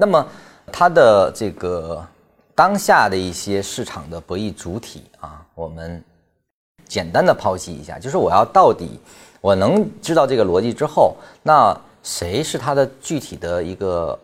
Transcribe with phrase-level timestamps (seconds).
[0.00, 0.26] 那么
[0.72, 2.02] 它的这个
[2.54, 6.02] 当下的一些市场的博弈主体啊，我们
[6.88, 8.98] 简单的剖析一下，就是我要到底
[9.42, 14.18] 我能知道这个逻辑之后，那谁是它的具体的一个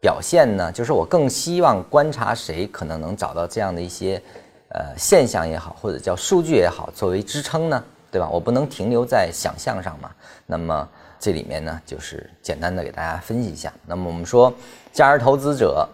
[0.00, 0.72] 表现呢？
[0.72, 4.22] 就是我更希望观察谁可能能找到这样的一些
[4.70, 7.84] 呃现象也好，或者叫数据也好，作为支撑呢？
[8.10, 8.26] 对吧？
[8.32, 10.10] 我不能停留在想象上嘛。
[10.46, 10.88] 那么
[11.18, 13.72] 这里面呢，就是简单的给大家分析一下。
[13.86, 14.52] 那么我们说，
[14.92, 15.88] 价值投资者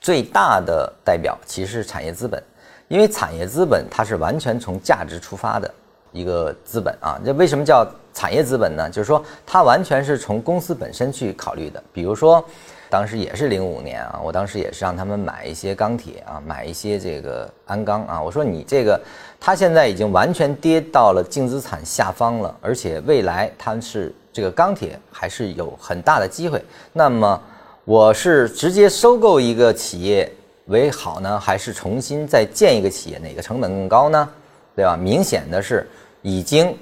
[0.00, 2.42] 最大的代表其实是产业资本，
[2.88, 5.72] 因为产业资本它是完全从价值出发的
[6.12, 7.20] 一个资本啊。
[7.24, 8.90] 这为什么叫产业资本呢？
[8.90, 11.82] 就是说它完全是从公司本身去考虑的。
[11.92, 12.44] 比如说。
[12.88, 18.22] 当时也是零五年啊，我当时也是让他们买一些钢铁啊，买一些这个鞍钢啊。
[18.22, 19.00] 我说你这个，
[19.40, 26.64] 它现在已经完全跌到了净资产下方了，而且未来它是这个钢铁还是有很大的机会。
[26.92, 27.42] 那么
[27.84, 30.30] 我是直接收购一个企业
[30.66, 33.18] 为好呢，还是重新再建一个企业？
[33.18, 34.28] 哪个成本更高呢？
[34.76, 34.96] 对吧？
[34.96, 35.88] 明显的是
[36.22, 36.72] 已经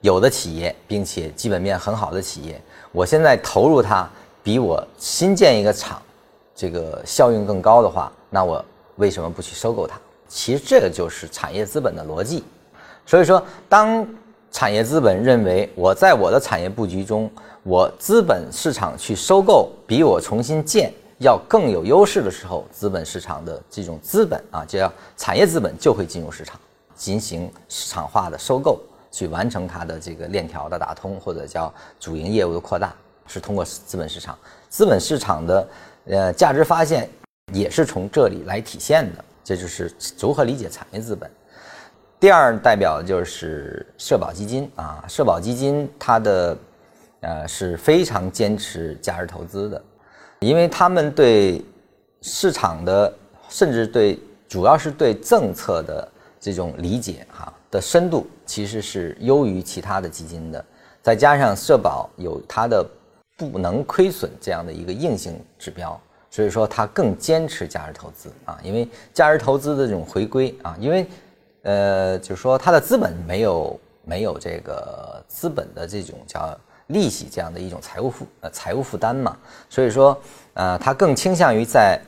[0.00, 4.10] 有的企业，并且基本面很好的企业，我现在投入它。
[4.46, 6.00] 比我新建一个厂，
[6.54, 9.98] 这个效用更高的话，那我为什么不去收购它？
[10.28, 12.44] 其实这个就是产业资本的逻辑。
[13.04, 14.06] 所以说，当
[14.52, 17.28] 产业资本认为我在我的产业布局中，
[17.64, 26.56] 我资本市场去收购比我重新建要更有优势的时候，资本市场的这种资本啊，就要产业资本就会进入市场
[26.94, 28.78] 进行市场化的收购，
[29.10, 32.94] 去完成它的这个链条的打通，或者叫主营业务的扩大。
[33.26, 34.38] 是通过资本市场，
[34.68, 35.68] 资本市场的
[36.06, 37.08] 呃价值发现
[37.52, 41.30] 也是从这里来体现的，这就是如何理解产业资本。
[42.18, 46.56] 第二代表就是社保基金啊，社保基金它的
[47.20, 49.82] 呃是非常坚持价值投资的，
[50.40, 51.64] 因为他们对
[52.22, 53.12] 市场的
[53.48, 56.08] 甚至对主要是对政策的
[56.40, 60.64] 这种理解哈的深度其实是优于其他的基金的，
[61.02, 62.86] 再加上社保有它的。
[63.36, 71.06] 不能亏损这样的一个硬性指标，所以说它更坚持价值投资啊，因为价值投资的这种回归啊，因为
[71.62, 79.36] 呃，就是说它的资本没有没有这个资本的这种叫利息这样的一种财务负呃财务负担嘛，
[79.68, 80.18] 所以说
[80.54, 82.00] 呃，它更倾向于在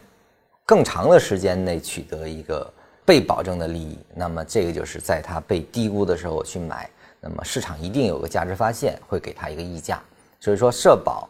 [0.64, 2.72] 更长的时间内取得一个
[3.04, 6.88] 被保证的利益，那么这个就是在它被低估的时候去买，
[7.20, 10.02] 那么市场一定有个价值发现，会给它一个溢价。
[10.40, 11.28] 所以说，社保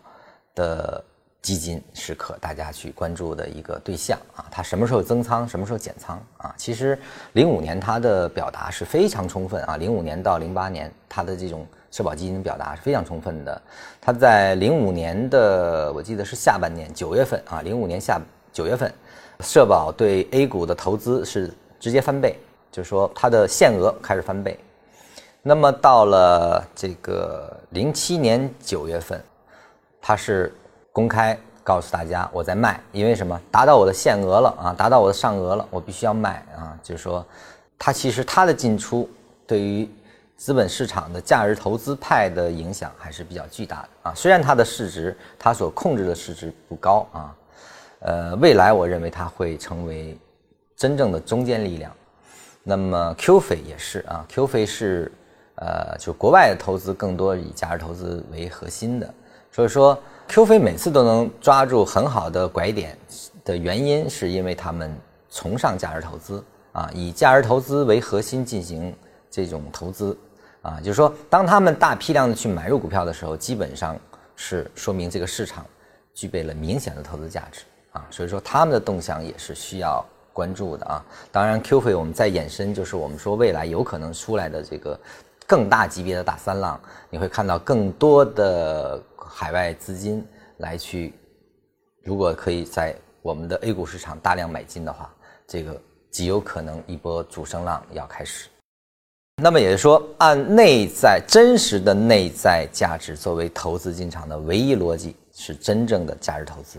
[0.54, 1.02] 的
[1.40, 4.44] 基金是可大家去关注的一个对象啊。
[4.50, 6.54] 它什么时候增仓，什么时候减仓啊？
[6.56, 6.98] 其实
[7.32, 9.76] 零五年它的表达是非常充分啊。
[9.76, 13.62] 零五年到零八年，它的这种社保基金表达是非常充分的。
[14.00, 18.20] 它在零五年的我记得是下半年九月份啊，零五年下
[18.52, 18.92] 九月份，
[19.40, 22.36] 社保对 A 股的投资是直接翻倍，
[22.70, 24.58] 就是说它的限额开始翻倍。
[25.42, 29.22] 那么到了这个零七年九月份，
[30.00, 30.52] 他是
[30.92, 33.40] 公开告诉大家我在卖，因为什么？
[33.50, 36.76] 达到我的限额了啊，达到我的上额了，我必须要卖啊。
[36.82, 37.24] 就是说，
[37.78, 39.08] 他其实他的进出
[39.46, 39.88] 对于
[40.36, 44.14] 资本市场的价值投资派的影响还是比较巨大的啊。
[44.14, 47.34] 虽然它的市值，它所控制的市值不高啊，
[48.00, 50.18] 呃，未来我认为它会成为
[50.76, 51.90] 真正的中坚力量。
[52.64, 55.10] 那么 Q 飞也是啊，Q 飞是。
[55.60, 59.12] 呃，就国外的投资更多以价值投资为核心的，
[59.50, 59.98] 所以说
[60.28, 62.96] Q 飞每次都能抓住很好的拐点
[63.44, 64.96] 的原因，是因为他们
[65.28, 68.94] 崇尚价值投资啊，以价值投资为核心进行
[69.28, 70.16] 这种投资
[70.62, 73.98] 啊，就是说，当他们大批量的去买入股票的时候，基本上
[74.36, 75.66] 是说明这个市场
[76.14, 81.04] 具备了明显的投资价值啊，所以说他们的动向也是需要关注的啊。
[81.32, 84.96] 当然，Q 飞我们再延伸，就是我们说未来有可能出来的这个。
[85.48, 86.78] 更大级别的大三浪，
[87.08, 90.22] 你会看到更多的海外资金
[90.58, 91.14] 来去，
[92.04, 95.10] 如果可以在我们的 A 股市场大量买进的话，
[95.46, 95.80] 这个
[96.10, 98.50] 极有可能一波主升浪要开始。
[99.42, 106.78] 那么也就是说，按内在真实的内在价值作为投资进场的唯一逻辑，是真正的价值投资。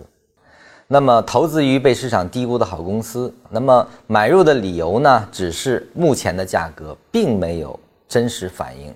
[0.86, 7.80] 那么投资于被市场低估的好公司，那么买入的理由呢，只是目前的价格并没有。
[8.10, 8.94] 真实反映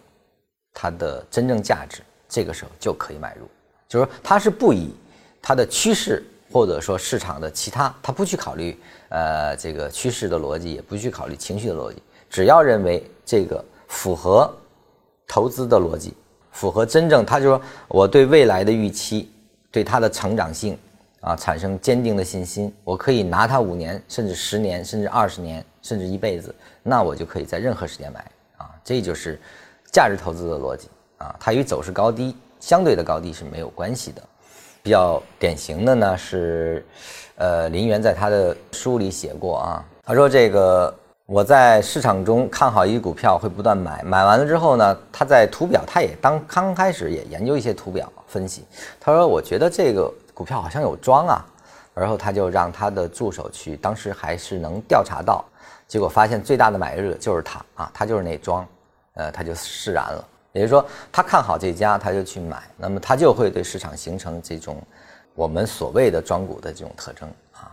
[0.73, 3.47] 它的真正价值，这个时候就可以买入。
[3.87, 4.93] 就是说，它是不以
[5.41, 6.21] 它的趋势
[6.51, 8.77] 或者说市场的其他，它不去考虑
[9.09, 14.51] 呃这个趋势的逻辑，也不去考虑情绪的逻辑，只要认为这个符合
[15.27, 16.15] 投资的逻辑，
[16.51, 19.31] 符合真正，他就说我对未来的预期，
[19.71, 20.77] 对它的成长性，
[21.21, 28.31] 啊产生坚定的信心，我可以拿它五年，甚至十年，甚至二十年，甚至一辈子，那我就可以在任何时间买，
[28.83, 29.39] 这就是
[29.91, 34.21] 价值投资的逻辑啊，它与走势高低相对的高低是没有关系的。
[34.81, 36.85] 比较典型的呢是，
[37.35, 40.93] 呃，林园在他的书里写过啊，他说这个。
[41.25, 44.03] 我在市场中看好一股票，会不断买。
[44.03, 48.65] 买完了之后呢，他在图表，他也当刚开始也研究一些图表分析。
[48.99, 51.39] 他说：“我觉得这个股票好像有庄啊。”
[51.95, 55.45] 然后他就让他的助手去，当时还是能调查到，
[55.87, 58.67] 结果发现最大的买入者就是他啊，他就是那庄，
[59.15, 60.27] 呃，他就释然了。
[60.51, 64.81] 也就是说，他看好这家，他就去买，那么他就会对市场形成这种
[65.35, 67.71] 我们所谓的庄股的这种特征啊。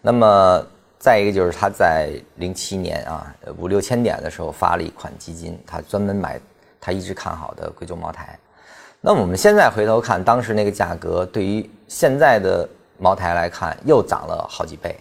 [0.00, 0.66] 那么。
[0.98, 6.40] 再一个就是他在零七年啊五六千点的时候发了一款基金，他专门买
[6.80, 8.36] 他一直看好的贵州茅台。
[9.02, 12.66] 那我们现在回头看，当时那个价格对于现在的
[12.98, 14.98] 茅台来看又涨了好几倍，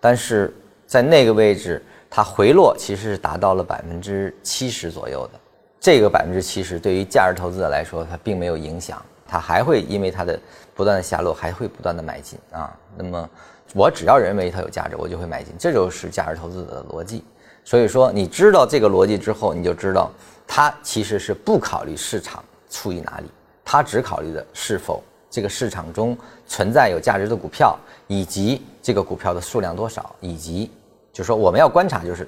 [0.00, 0.52] 但是
[0.86, 5.40] 在那个位置它回落其实是达到了百分之七十左右的。
[5.80, 10.38] 这个百分之七十对于价值投资者来说，它并没有影响，它还会因为它的
[10.74, 12.74] 不断的下落，还会不断的买进啊。
[12.96, 13.28] 那么。
[13.74, 17.24] 我只要认为它有价值，我就会买进，这就是价值投资者的逻辑。
[17.64, 20.10] 所以说，你知道这个逻辑之后，你就知道
[20.46, 23.26] 它其实是不考虑市场处于哪里，
[23.64, 25.02] 它只考虑的是否
[25.36, 26.16] 这个市场中
[26.46, 30.70] 存在有价值的股票，以及这个股票的数量多少，以及
[31.12, 32.26] 就是说我们要观察，就是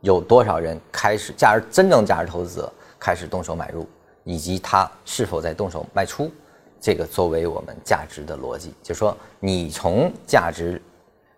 [0.00, 3.86] 有多少人开始价值真正价值投资者开始动手买入，
[4.24, 6.32] 以及他是否在动手卖出。
[6.80, 10.80] 这个作为我们价值的逻辑，就是说你从价值，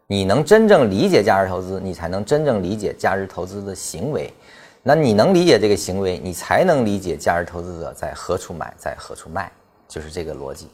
[0.06, 4.32] 你能真正理解价值投资，你才能真正理解价值投资的行为。
[4.84, 9.50] 那你能理解这个行为，你才能理解价值投资者在何处买，在何处卖，
[9.88, 10.68] 就是这个逻辑。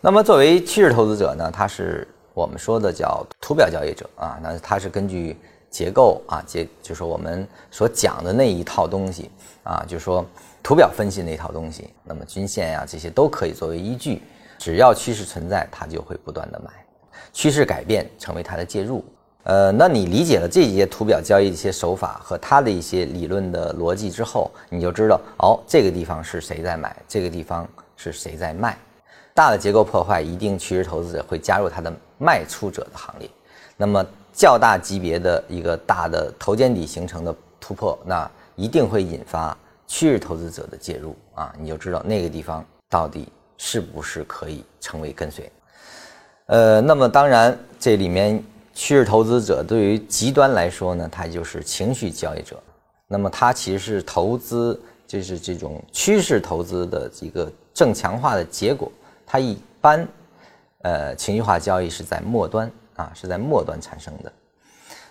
[0.00, 5.36] 那么作为趋势投资者呢，他是我们说的叫图表交易者啊，那他是根据
[5.70, 9.30] 结构啊结，就是我们所讲的那一套东西
[9.62, 10.24] 啊，就是说。
[10.62, 14.20] 图表分析那一套东西，那么均线呀这些都可以作为依据，
[14.58, 16.72] 只要趋势存在，它就会不断的买，
[17.32, 19.04] 趋势改变成为它的介入。
[19.44, 27.64] 呃，那你理解了这些图表交易一些手法和它的一些理论的逻辑之后，你就知道哦，这个地方是谁在买，这个地方
[27.96, 28.76] 是谁在卖。
[29.36, 33.28] 大的结构破坏，一定趋势投资者会加入他的卖出者的行列。
[33.76, 34.02] 那么
[34.32, 39.54] 较大级别的一个大的头肩底形成的突破，那一定会引发。
[39.86, 45.48] 趋势投资者的介入啊，你就知道那个地方到底是不是可以成为跟随。
[46.46, 48.42] 呃，那么当然这里面
[48.74, 52.60] 趋势投资者对于极端来说呢，他就是情绪交易者。
[53.06, 58.90] 那么他其实是投资，就是这种趋势投资的一个正强化的结果。
[59.26, 60.06] 它一般，
[60.82, 64.32] 呃，情绪化交易是在末端啊，是在末端产生的。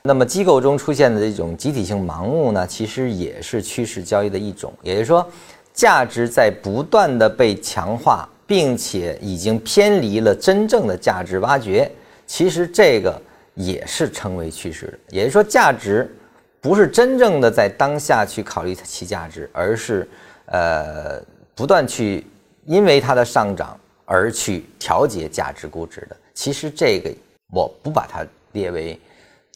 [0.01, 4.71] 那么机构中出现的这种集体性盲目呢，其实也是趋势交易的一种。
[4.81, 5.27] 也就是说，
[5.73, 11.91] 价值在不断的被强化，并且已经偏离了真正的价值挖掘，
[12.27, 13.19] 其实这个
[13.55, 14.99] 也是成为趋势的。
[15.09, 16.15] 也就是说，价值
[16.61, 20.07] 不是真正的在当下去考虑其价值，而是
[20.45, 21.19] 呃
[21.55, 22.25] 不断去
[22.65, 23.75] 因为它的上涨
[24.05, 26.15] 而去调节价值估值的。
[26.33, 27.11] 其实这个
[27.51, 28.99] 我不把它列为。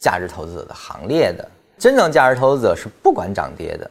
[0.02, 1.46] 价值投资者的行列的
[1.78, 3.90] 真正价值投资者是不管涨跌的，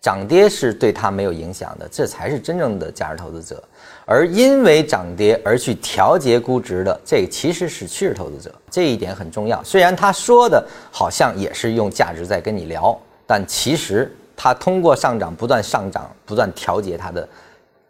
[0.00, 3.62] 涨跌是对他没有影响的，这才是真正的价值投资者。
[4.04, 8.52] 而因为涨跌而去调节估值的，这其实是趋势投资者。
[8.68, 9.62] 这一点很重要。
[9.62, 17.28] 虽然他说的好像也是用价值在跟你聊，但其实他通过上涨不断上涨，不断调节它的，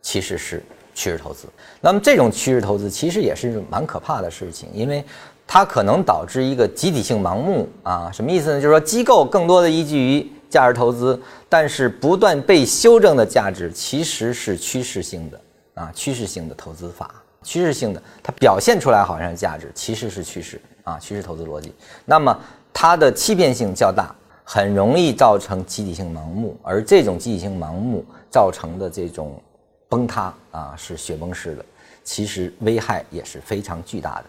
[0.03, 0.63] 其实是
[0.95, 1.47] 趋势投资。
[1.81, 5.05] 那么这种趋势投资其实也是一种蛮可怕的事情，因为。
[5.47, 8.55] 它可能导致一个集体性盲目啊，什么意思呢？
[8.55, 11.21] 就是说机构更多的依据于价值投资，
[11.51, 15.39] 但是不断被修正的价值其实是趋势性的
[15.75, 21.75] 啊，趋势性的投资法，趋势性的它表现出来好像是价值，其实是趋势啊，趋势投资逻辑。
[22.07, 22.35] 那么
[22.73, 29.39] 它的欺骗性较大，很容易造成集体性盲目，而这种集体性盲目造成的这种
[29.89, 31.65] 崩塌啊，是雪崩式的，
[32.03, 34.25] 其实危害也是非常巨大的。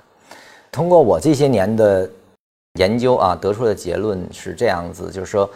[0.71, 2.09] 通过我这些年的
[2.79, 5.50] 研究啊，得出的结论是这样子，就是说，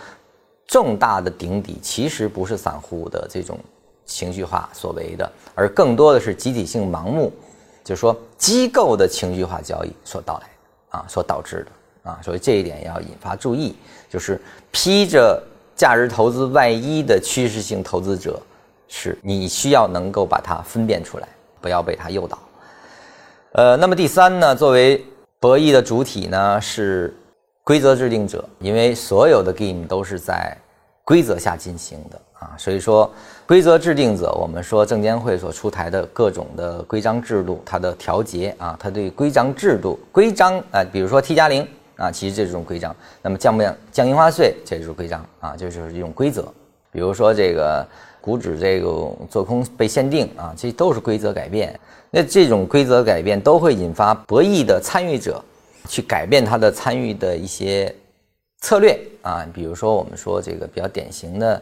[0.68, 3.60] 重大的顶底其实不是散户的这种
[4.06, 7.32] 情绪化所为的，而更多的是集体性盲目，
[7.84, 10.48] 就是说机构的情绪化交易所到来
[10.98, 13.75] 啊，所导致的啊，所以这一点要引发注意，
[14.10, 14.39] 就是
[14.72, 15.44] 披着
[15.75, 18.41] 价值投资外衣的趋势性投资者，
[18.89, 21.27] 是你需要能够把它分辨出来，
[21.62, 22.38] 不要被它诱导。
[23.53, 25.01] 呃，那么第三呢，作为
[25.39, 27.15] 博弈的主体呢是
[27.63, 30.58] 规则制定者，因为所有的 game 都是在
[31.05, 33.12] 规则下进行的啊，所以说
[33.48, 46.48] 规则制定者，我们说证监会所出台的各种的规章制度，它的调节啊，它对规章制度、规章啊，比如说 T 加零啊，其实这种规章，那么降不降降印花税，这就是规章啊，这就是一种规则。
[46.91, 47.86] 比如说这个
[48.29, 51.77] 股指这个做空被限定啊，这都是规则改变。
[52.12, 55.43] 那这种规则改变都会引发博弈的参与者
[55.88, 57.93] 去改变他的参与的一些
[58.62, 61.62] 策略啊，比如说我们说这个比较典型的，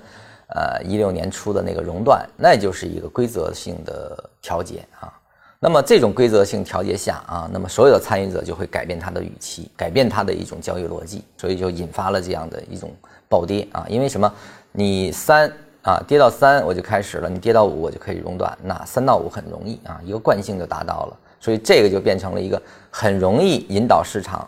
[0.49, 5.13] 呃，一六年初的那个熔断，那就是一个规则性的调节啊。
[5.59, 12.91] 那么这种规则性调节下啊，那么所有的参与者就会改变他的预期，改变他的一种交易逻辑，所以就引发了这样的一种
[13.29, 13.85] 暴跌啊。
[13.87, 14.29] 因为什么？
[14.73, 15.51] 你三
[15.87, 24.45] 啊跌到三我就开始了，你跌到五我就可以熔断，那三到五很容易啊，一个惯性就达到了，所以这个就变成了一个很容易引导市场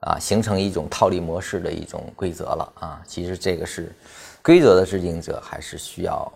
[0.00, 3.02] 啊形成一种套利模式的一种规则了啊。
[3.06, 3.92] 其实这个是
[4.42, 6.32] 规则的制定者还是需要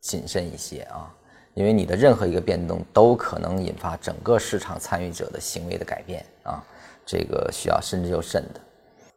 [0.00, 1.08] 谨慎一些啊。
[1.54, 6.62] 因为你的任何一个变动都可能引发整个市场参与者的行为的改变啊，
[7.06, 8.60] 这个需要慎之又慎的。